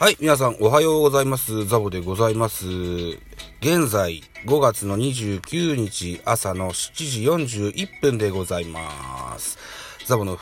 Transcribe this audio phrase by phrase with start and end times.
[0.00, 1.66] はい、皆さんおはようございます。
[1.66, 2.66] ザボでございます。
[3.60, 9.58] 現在5月の29日朝の7時41分でございます。
[10.06, 10.38] ザボの、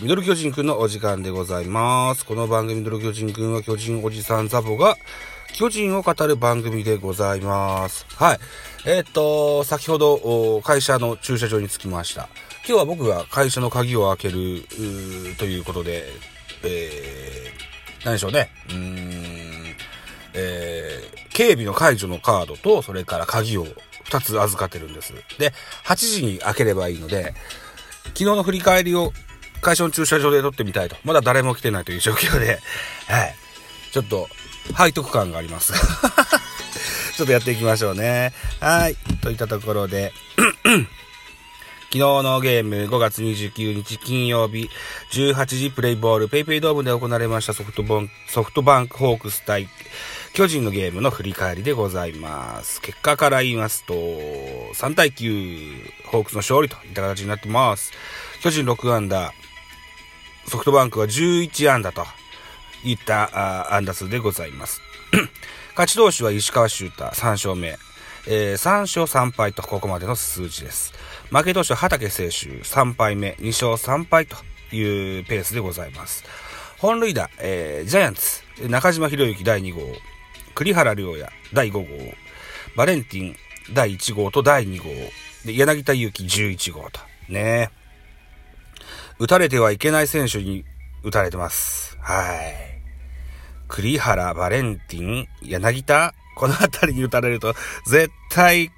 [0.00, 2.24] ミドル巨人くんのお時間でございます。
[2.24, 4.96] この番組ミドル巨人くんは巨人おじさんザボが
[5.52, 8.06] 巨人を語る番組でございます。
[8.16, 8.38] はい。
[8.86, 12.30] えーっと、先ほど会社の駐車場に着きました。
[12.66, 14.64] 今日は僕が会社の鍵を開ける
[15.36, 16.06] ということで、
[16.64, 17.57] えー、
[18.04, 18.50] 何でしょうね。
[18.68, 19.76] うーん、
[20.34, 23.66] えー、警備の解除のカードと、それから鍵を
[24.04, 25.12] 2つ預かってるんです。
[25.38, 25.52] で、
[25.84, 27.34] 8時に開ければいいので、
[28.08, 29.12] 昨日の振り返りを
[29.60, 30.96] 会社の駐車場で撮ってみたいと。
[31.04, 32.58] まだ誰も来てないという状況で、
[33.06, 33.34] はい。
[33.92, 34.28] ちょっと、
[34.76, 35.72] 背徳感があります。
[37.16, 38.32] ちょっとやっていきましょうね。
[38.60, 38.96] はい。
[39.22, 40.12] といったところで、
[41.90, 44.68] 昨日のゲーム5月29日金曜日
[45.10, 49.68] 18時プレイボールペイペイドームで行われましたソフトボンソフトバンクホークス対
[50.34, 52.82] 巨人のゲームの振り返りでございます。
[52.82, 57.90] 結果から言いますと、3対9、ホークスの勝利といった形になってます。
[58.42, 62.06] 巨人6アンダー、ソフトバンクは11アンダーと
[62.84, 64.80] いったあアンダー数でございます。
[65.74, 67.78] 勝ち投手は石川修太3勝目。
[68.26, 70.92] えー3勝3敗とここまでの数字です。
[71.30, 74.36] 負け投手は畑清舟3敗目、2勝3敗と
[74.74, 76.24] いうペースでございます。
[76.78, 79.80] 本塁打、えージャイアンツ、中島博之第2号、
[80.54, 81.86] 栗原良也第5号、
[82.76, 83.36] バレンティン
[83.72, 84.84] 第1号と第2号、
[85.44, 87.00] で柳田悠岐11号と。
[87.28, 87.70] ね
[89.18, 90.64] 打たれてはいけない選手に
[91.02, 91.98] 打たれてます。
[92.00, 92.80] はい。
[93.66, 97.54] 栗原、バレンティン、柳田、このあたりに打たれると、
[97.86, 98.70] 絶対、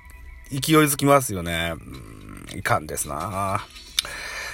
[0.50, 1.75] 勢いづきますよね。
[1.77, 3.64] うんいかんですな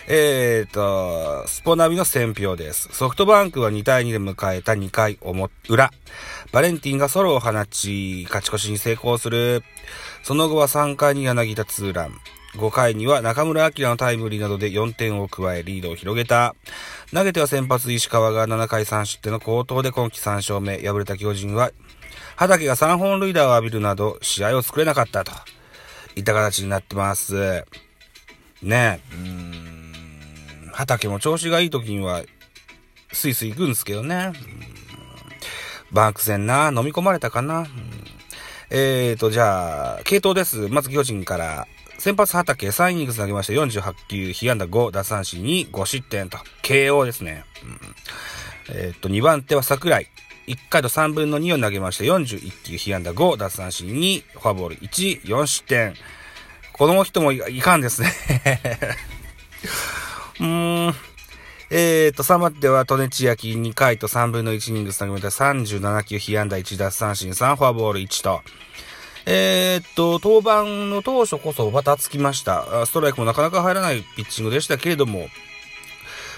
[0.09, 2.89] えーと、スポナビの選票です。
[2.93, 5.19] ソフトバンクは2対2で迎えた2回
[5.69, 5.91] 裏。
[6.53, 9.65] バレンティンがソロを放ち、勝ち越しに成功する。
[10.23, 12.15] その後は3回に柳田ツーラン。
[12.57, 16.55] 5回には中村晃のタイムリーなどで4点を加えリードを広げた。
[17.13, 20.79] 投げては先発石川が7回3失点の好投で今季3勝目。
[20.79, 21.73] 敗れた巨人は、
[22.37, 25.33] 畑が3本塁打を浴びるなど試合を作れなかったと。
[26.17, 27.65] いった形になってます。
[28.63, 29.15] ねえ。
[29.15, 32.23] うーん畑も調子がいい時には、
[33.13, 34.33] スイスイ行くんですけどね。
[35.93, 37.67] バンク戦な、飲み込まれたかな。
[38.71, 40.69] えーと、じゃあ、系統です。
[40.69, 41.67] まず巨人から、
[41.99, 47.45] 先発畑3イニングス投げました48球、被安打5、奪三振に5失点と、KO ですね。
[47.63, 47.81] うん
[48.69, 50.09] えーと、2番手は桜井。
[50.47, 55.95] 1回と3分の2を投げました41球、被安打5、奪三振に、フォアボール1、4失点。
[56.73, 58.13] この人もいかんですね。
[60.41, 60.95] うーん。
[61.69, 68.43] えーと、3番手は、トネチヤキ2回と3分の1イニングス投げました37球、被安打1奪三振3、フォアボール1と。
[69.29, 72.87] えーっと、登板の当初こそバタつきました。
[72.87, 75.29] ストライクもなかなか入らないピッチングでしたけれども、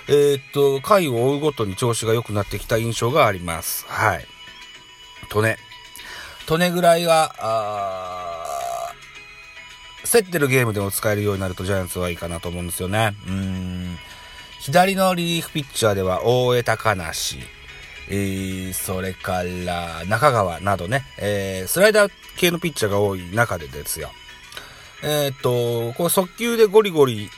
[0.09, 3.85] えーっと、回を追うごとに調子が良くなってきた印象があります。
[3.89, 4.27] はい。
[5.29, 5.59] とね。
[6.47, 8.93] とねぐらいは、あ
[10.11, 13.15] 競ってるゲームでも使えるようになるとジャイアンツはいいかなと思うんですよね。
[13.27, 13.99] うん。
[14.61, 17.39] 左のリリーフピッチャーでは大江高梨、
[18.09, 24.11] えー、それから中川などね、えー、スライダー系のピッチャーが多い中でですよ。
[25.03, 27.31] えーっと、これ速球でゴリゴリ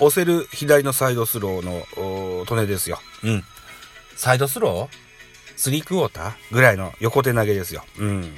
[0.00, 3.00] 押せる左のサイドスローのトネですよ。
[3.24, 3.44] うん。
[4.16, 5.08] サイドスロー？
[5.56, 7.84] スリークォーターぐらいの横手投げですよ。
[7.98, 8.32] うん。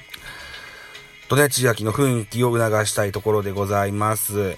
[1.28, 4.56] トネチヤキの雰囲気を促したいところでございます。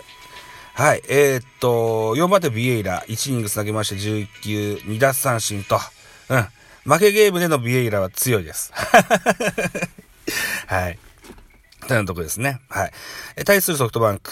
[0.75, 1.03] はい。
[1.09, 5.79] えーっと、4番手ビエイラ、1イニングつなげまして11球、2奪三振と、
[6.31, 6.47] うん。
[6.91, 8.73] 負けゲームでのビエイラは強いです。
[10.67, 10.99] はい。
[11.89, 12.61] というとこですね。
[12.69, 12.93] はい。
[13.45, 14.31] 対するソフトバンク。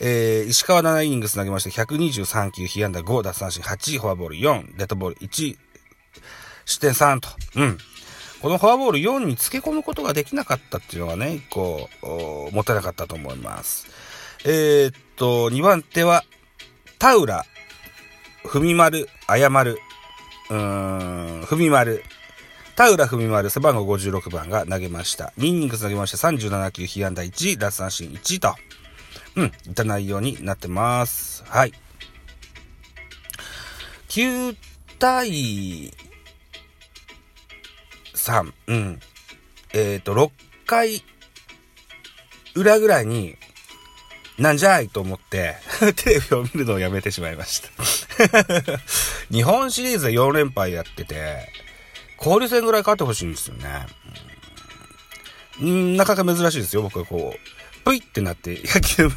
[0.00, 5.56] えー、石川7イニングつなげまして123球、被安打5、奪三振8、フォアボール4、デッドボール1、
[6.64, 7.28] 失点3と。
[7.56, 7.78] うん。
[8.40, 13.86] このフォアボール4に付け込むことができなかったっていうのがね、一個、おもったなかったと思います。
[14.44, 16.24] えーっと、2番手は、
[16.98, 17.44] 田浦、
[18.44, 19.78] 文丸、謝る、
[20.50, 22.02] うーん、文丸、
[22.74, 25.32] 田浦文丸、背番号56番が投げました。
[25.38, 26.28] 2イニングス投げました。
[26.28, 28.56] 37球、被安打1、奪三振1と、
[29.36, 31.44] うん、いった内容になってます。
[31.46, 31.72] はい。
[34.08, 34.56] 9
[34.98, 35.92] 対
[38.14, 39.00] 3、うん。
[39.72, 40.30] えっ、と、6
[40.66, 41.02] 回
[42.54, 43.36] 裏ぐらいに、
[44.38, 45.56] なんじゃいと思って、
[45.96, 47.70] テレビを見るのをやめてしまいました。
[49.32, 51.50] 日本シリーズで4連敗やってて、
[52.18, 53.86] 交流戦ぐらい勝ってほしいんですよね。
[55.60, 57.71] うん、なかなか珍しいですよ、僕はこう。
[57.84, 59.08] ぷいってなって野球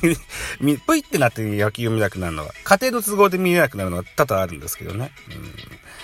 [0.59, 5.11] 見、ぷいってなって野球見なくなるのは、家庭の都合で見れなくなるのは多々あるんですけどね。
[5.29, 5.95] うん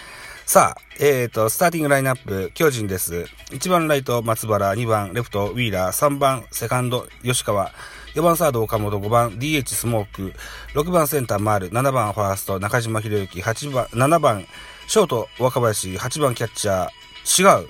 [0.52, 3.26] さあ、えっ、ー、と、スターティングラインナップ、巨人です。
[3.52, 7.72] 1番ライト、松原、2番レフト、ウィーラー、3番セカンド、吉川、
[8.16, 10.34] 4番サード、岡本、5番 DH スモーク、
[10.74, 14.46] 6番センター、丸、7番ファースト、中島博之、8番、7番、
[14.88, 17.70] ショート、若林、8番キャッチャー、違う。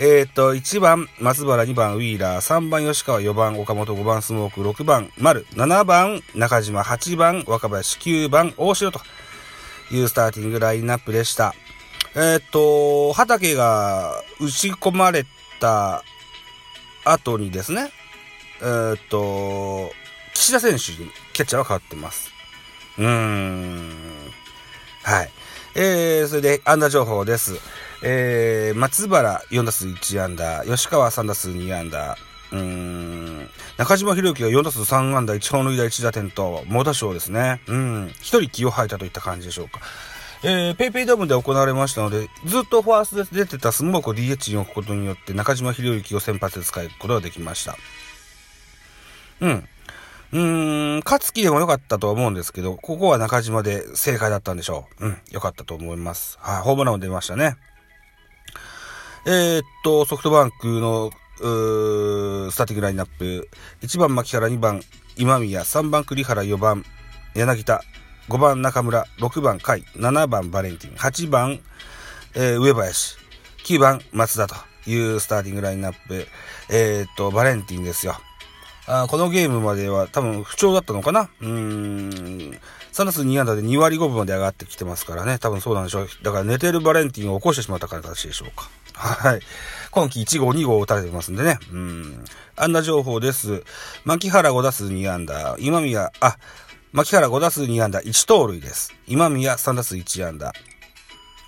[0.00, 9.00] えっ、ー、と、1番、松原、2番、ウィーラー、3番、吉川、4番、岡本、5番、スモーク、6番、丸、7番、中島、8番、若林、9番、大城と
[9.90, 11.52] いうスターティングラインナップでした。
[12.14, 15.26] えっ、ー、と、畑が打ち込まれ
[15.58, 16.04] た
[17.04, 17.90] 後にですね、
[18.60, 19.90] えー、っと、
[20.32, 22.30] 岸田選手にキャッチャーは変わってます。
[22.98, 23.92] うーん。
[25.02, 25.30] はい。
[25.74, 27.54] えー、それで、安打情報です。
[28.02, 32.16] えー、松原4打数1安打、吉川3打数2安打、
[32.52, 37.60] うーん、中島博之が4打数3安打、1本塁打1打点と、猛打賞ですね。
[37.66, 39.80] うん、1人気を吐いたといった感じでしょうか。
[40.44, 47.76] えー、ペイペイドームで行われましたので、ずっとファーストで出てたスモークを DH に置くことによって、中島博之を先発で使うことができました。
[49.40, 49.68] うん。
[50.30, 55.06] うーん、勝木でも良かったとは思うんですけど、ここは中島で正解だったんでしょう。
[55.06, 56.38] うん、良かったと思います。
[56.40, 57.56] はい、ホームランも出ましたね。
[59.30, 63.46] えー、っと、ソフトバンクの、スターティングラインナップ。
[63.82, 64.80] 1番牧原、2番
[65.18, 66.82] 今宮、3番栗原、4番
[67.34, 67.82] 柳田、
[68.30, 71.60] 5番中村、6番甲斐、7番バレンティン、8番、
[72.36, 73.18] えー、上林、
[73.66, 74.54] 9番松田と
[74.88, 76.26] いうスターティングラインナップ。
[76.70, 78.18] えー、っと、バレンティンですよ。
[78.86, 81.28] あこのゲームまでは多分不調だったのかな？
[81.42, 82.58] うーん。
[82.98, 85.38] 3打数2安打で2割5分まで上がってきてますからね。
[85.38, 86.08] 多分そうなんでしょう。
[86.24, 88.68] だから寝てるバレンティンを起こしてしまった形でしょうか。
[88.98, 89.40] はい。
[89.92, 91.60] 今季1号2号打たれてますんでね。
[91.70, 92.24] うん。
[92.56, 93.62] 安打情報です。
[94.04, 95.54] 牧原5打数2安打。
[95.60, 96.38] 今宮、あ、
[96.90, 98.92] 牧原5打数2安打、1盗塁です。
[99.06, 100.52] 今宮3打数1安打。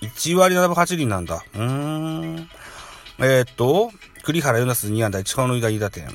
[0.02, 1.42] 1割7分8厘なんだ。
[1.52, 2.48] うーん。
[3.18, 3.90] えー、っと、
[4.22, 6.06] 栗原4打数2安打、1本塁打2打点。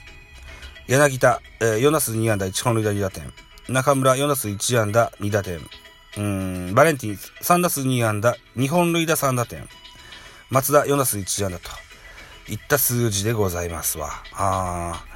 [0.88, 3.34] 柳田、えー、4打数2安打、1本塁打2打点。
[3.70, 5.60] 中村4打数1安打、2打点。
[6.18, 9.68] うん、バレンティン3打数2安打、2本塁打3打点。
[10.50, 11.70] 松田4打数1安打と
[12.52, 14.12] いった数字でございますわ。
[14.34, 15.16] あー。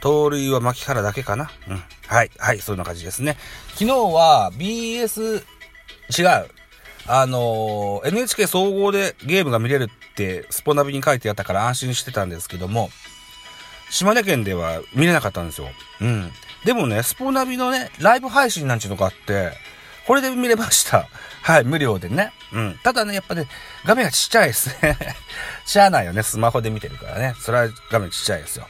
[0.00, 1.50] 盗塁は牧原だけかな？
[1.68, 1.82] うん。
[2.06, 3.36] はい、はい、そんな感じですね。
[3.74, 5.42] 昨日は BS、
[6.18, 6.50] 違う。
[7.06, 12.88] あのー、NHK 総合でゲームが見れるってスポナビに書いてあったから安心してたんですけども、
[13.90, 15.68] 島根県では見れなかったんですよ。
[16.00, 16.32] うん。
[16.64, 19.52] でもね、スポナビのね、ライブ配信なんちゅうのがあって、
[20.06, 21.08] これで見れました。
[21.42, 22.32] はい、無料でね。
[22.52, 22.78] うん。
[22.82, 23.46] ただね、やっぱね、
[23.84, 24.98] 画面がちっちゃいですね。
[25.64, 27.34] しゃあないよね、スマホで見てるからね。
[27.40, 28.68] それは画面ちっちゃいですよ。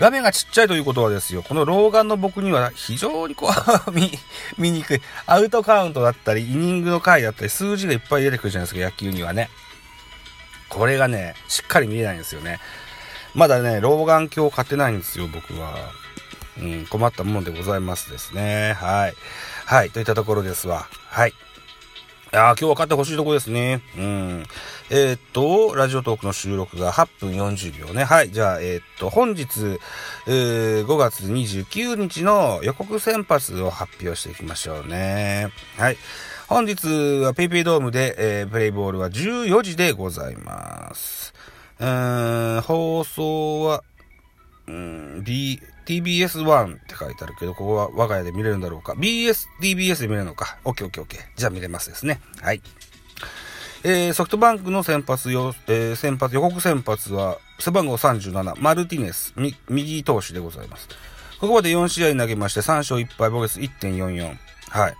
[0.00, 3.52] 画面がちっちゃいということはですよ、この老眼の僕には非常にこ
[3.86, 4.10] う 見、
[4.58, 5.02] 見にくい。
[5.26, 9.50] アウトカウントだったり、イニングの回だったり、数字がいっぱい出てくるじゃないですか、野球にはね。
[10.68, 12.58] これがね、しっかり見えないんですよね。
[13.34, 15.92] まだね、老眼鏡を買ってないんですよ、僕は。
[16.60, 18.74] うん、困ったもんでございますですね。
[18.74, 19.14] はい。
[19.66, 20.86] はい、といったところですわ。
[21.08, 21.32] はい。
[22.32, 23.80] ああ、今日は買ってほしいとこですね。
[23.96, 24.44] うん。
[24.90, 28.02] えー、っと、ラジオトークの収録が8分40秒ね。
[28.02, 28.32] はい。
[28.32, 29.78] じゃあ、えー、っと、本日、
[30.26, 35.52] えー、5月29日の予告先発を発表していきましょうね。
[35.78, 35.96] はい。
[36.48, 36.86] 本日
[37.22, 41.34] は PayPay ドームで、えー、プレイボールは14時でございます。
[41.78, 43.84] うーん、放送は、
[44.66, 48.92] うん、B、TBS1 って書いてあるけど、ここは我が家で見れるんだろうか。
[48.92, 50.58] BS、TBS で見れるのか。
[50.64, 51.06] OKOKOK。
[51.36, 52.20] じゃあ見れますですね。
[52.40, 52.62] はい。
[53.86, 60.88] えー、ソフトバンクの先発よ、えー、先発、予告先発は、背番号37、マルティネス、み右投手でございます。
[61.38, 64.36] ここまで4試合投げまして、3勝1敗、ボゲス1.44。
[64.70, 64.94] はい。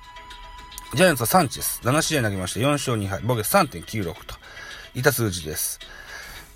[0.95, 4.35] ジャイアンツはサンチェス、7試合投げまして、4勝2敗、ボゲス3.96と、
[4.95, 5.81] いた数字です。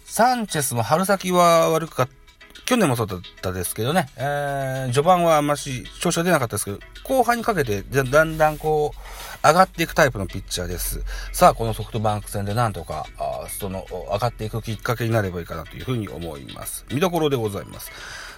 [0.04, 2.17] サンチェスも春先は悪かった
[2.66, 11.02] 去年もそうだったですけどね、えー、序盤はあんまし調子が出なかったですけど、後半にかけてだんだんこう、上がっていくタイプのピッチャーです。
[11.32, 16.84] さあ、このソフトバンク戦でなんとか、あその、上がっていくきっかけになればいいかなというふうに思います。
[16.92, 17.90] 見どころでございます。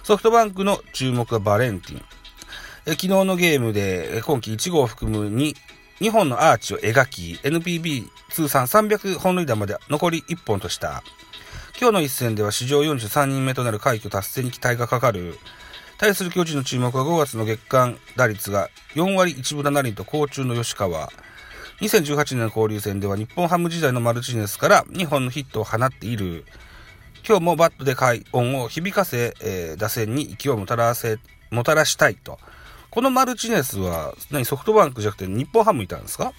[0.03, 2.05] ソフトバンクの注目はバレンティン。
[2.85, 5.55] え昨日のゲームで、今季1号を含む2、
[6.01, 11.03] 2本のアーチを描き、NPB 通算300本塁打まで残り1本とした
[11.81, 15.39] 今日の一戦では史上43人目となる快挙達成に期待がかかる。
[15.97, 21.09] 対する巨人の注目は5月の月間打率が4割1分7厘と好中の吉川。
[21.79, 26.45] 2018年の交流戦では日本ハム時代のマルチネスから2本のヒットを放っている。
[27.27, 31.17] 今日もバットで快音を響かせ、えー、打線に勢いをもたらせ、
[31.49, 32.37] もたらしたいと。
[32.91, 36.31] このマルチネスは、何、ソフトバンクじゃなくて日本ハムいたんですか？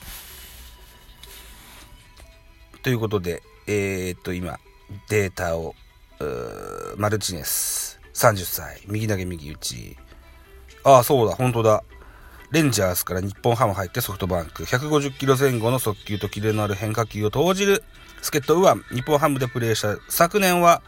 [2.84, 4.60] ということで、えー、っと、今、
[5.08, 5.74] データを、
[6.96, 9.96] マルチネス、30歳、右投げ右打ち。
[10.84, 11.84] ああ、そうだ、本当だ。
[12.50, 14.64] レンジャーズから日本ハム入ってソフトバンク。
[14.64, 17.82] 150キロ前後の速球とキレのある変化球を投じる
[18.20, 18.82] 助っ人右腕。
[18.94, 20.82] 日本ハムでプレーした昨年は、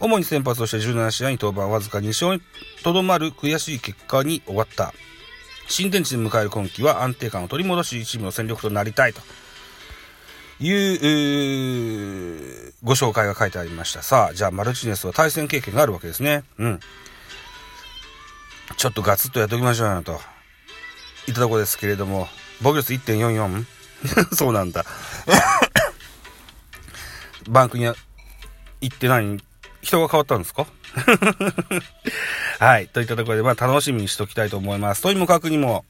[0.00, 2.42] 主に先発として17試合に登板わずか2勝に
[2.82, 4.92] とどまる悔しい結果に終わった。
[5.68, 9.20] 新天地で迎える今季は安定感を取り戻し、チームの戦力となりたいと
[10.58, 10.98] いう、
[12.86, 14.00] ご紹介が書いてありました。
[14.02, 16.44] さあ、じゃあマルチネスは対戦経験があるわけですね。
[16.56, 16.80] うん。
[18.76, 20.20] ちょっとガツッとやっておきましょうよと。
[21.26, 22.28] いたとこですけれども、
[22.62, 23.64] 防御率 1.44?
[24.36, 24.84] そうなんだ。
[27.50, 27.96] バンクには
[28.80, 29.42] 行って何
[29.82, 30.68] 人が変わったんですか？
[32.64, 32.86] はい。
[32.86, 35.02] といったところで、まあ楽しみにしときたいと思います。
[35.02, 35.84] とにもかくにも、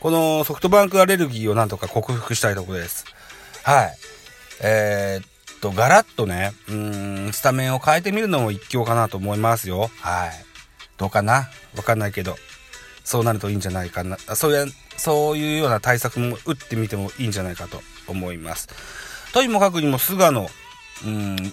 [0.00, 3.06] このソフトバンクアレルギーをなんとか克服したいところです。
[3.62, 3.96] はい。
[4.60, 5.31] えー、
[5.62, 9.90] と、ガラッとね、うん、スタメンを変えてみるのも一興かなと思いますよ。
[10.00, 10.30] はい。
[10.98, 11.48] どうかな？
[11.76, 12.36] わかんないけど。
[13.04, 14.18] そうなるといいんじゃないかな。
[14.18, 18.68] そういう、そういうような対策も打ってみてもいいんじゃないかと思います。
[19.32, 20.48] とにもかくにも菅野、
[21.04, 21.52] うん、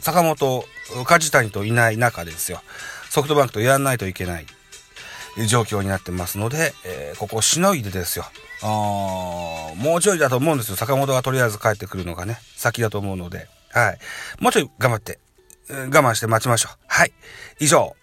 [0.00, 0.64] 坂本、
[1.04, 2.62] 梶谷といない中ですよ。
[3.10, 4.46] ソフトバンクとやらないといけない
[5.46, 8.24] 状況になってますので、えー、ここをしのいでですよ。
[8.62, 8.66] あ
[9.76, 10.76] もうちょいだと思うんですよ。
[10.76, 13.48] 坂本がとりあえず帰ってくるのがね、先だと思うので。
[13.70, 13.98] はい。
[14.40, 15.18] もうちょい頑張って、
[15.68, 16.76] 我慢して待ちましょう。
[16.86, 17.12] はい。
[17.60, 17.94] 以上、